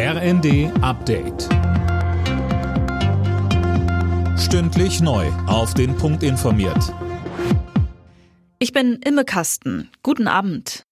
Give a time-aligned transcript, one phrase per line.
[0.00, 1.48] RND Update.
[4.38, 5.26] Stündlich neu.
[5.48, 6.94] Auf den Punkt informiert.
[8.60, 9.90] Ich bin Imme Kasten.
[10.04, 10.84] Guten Abend.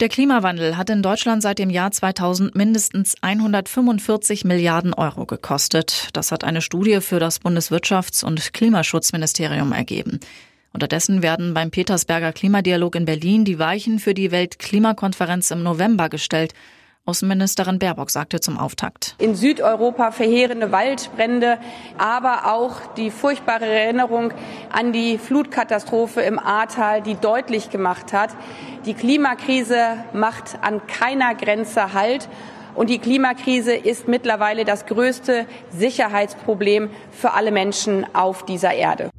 [0.00, 6.08] Der Klimawandel hat in Deutschland seit dem Jahr 2000 mindestens 145 Milliarden Euro gekostet.
[6.14, 10.18] Das hat eine Studie für das Bundeswirtschafts- und Klimaschutzministerium ergeben.
[10.72, 16.54] Unterdessen werden beim Petersberger Klimadialog in Berlin die Weichen für die Weltklimakonferenz im November gestellt.
[17.06, 19.14] Außenministerin Baerbock sagte zum Auftakt.
[19.18, 21.58] In Südeuropa verheerende Waldbrände,
[21.98, 24.32] aber auch die furchtbare Erinnerung
[24.70, 28.30] an die Flutkatastrophe im Ahrtal, die deutlich gemacht hat,
[28.86, 32.28] die Klimakrise macht an keiner Grenze Halt.
[32.74, 39.10] Und die Klimakrise ist mittlerweile das größte Sicherheitsproblem für alle Menschen auf dieser Erde.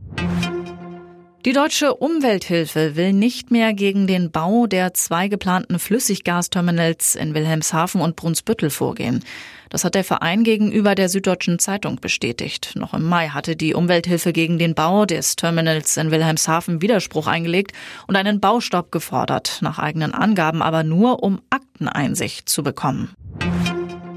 [1.45, 8.01] Die deutsche Umwelthilfe will nicht mehr gegen den Bau der zwei geplanten Flüssiggasterminals in Wilhelmshaven
[8.01, 9.23] und Brunsbüttel vorgehen.
[9.69, 12.73] Das hat der Verein gegenüber der Süddeutschen Zeitung bestätigt.
[12.75, 17.71] Noch im Mai hatte die Umwelthilfe gegen den Bau des Terminals in Wilhelmshaven Widerspruch eingelegt
[18.07, 23.13] und einen Baustopp gefordert, nach eigenen Angaben aber nur, um Akteneinsicht zu bekommen.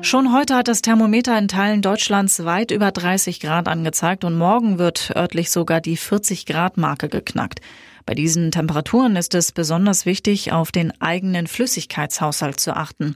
[0.03, 4.79] Schon heute hat das Thermometer in Teilen Deutschlands weit über 30 Grad angezeigt und morgen
[4.79, 7.61] wird örtlich sogar die 40 Grad Marke geknackt.
[8.07, 13.15] Bei diesen Temperaturen ist es besonders wichtig, auf den eigenen Flüssigkeitshaushalt zu achten.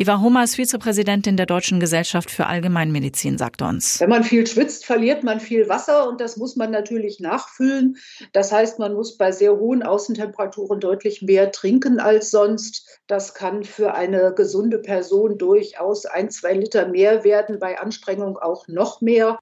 [0.00, 3.98] Eva ist Vizepräsidentin der Deutschen Gesellschaft für Allgemeinmedizin, sagt uns.
[3.98, 7.96] Wenn man viel schwitzt, verliert man viel Wasser und das muss man natürlich nachfüllen.
[8.32, 13.00] Das heißt, man muss bei sehr hohen Außentemperaturen deutlich mehr trinken als sonst.
[13.08, 18.68] Das kann für eine gesunde Person durchaus ein, zwei Liter mehr werden, bei Anstrengung auch
[18.68, 19.40] noch mehr.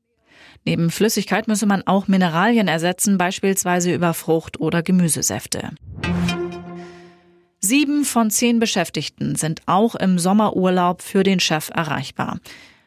[0.64, 5.72] Neben Flüssigkeit müsse man auch Mineralien ersetzen, beispielsweise über Frucht- oder Gemüsesäfte.
[7.66, 12.38] Sieben von zehn Beschäftigten sind auch im Sommerurlaub für den Chef erreichbar.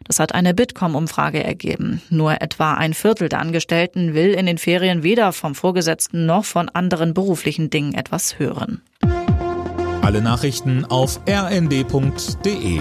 [0.05, 2.01] Das hat eine Bitkom-Umfrage ergeben.
[2.09, 6.69] Nur etwa ein Viertel der Angestellten will in den Ferien weder vom Vorgesetzten noch von
[6.69, 8.81] anderen beruflichen Dingen etwas hören.
[10.01, 12.79] Alle Nachrichten auf rnd.de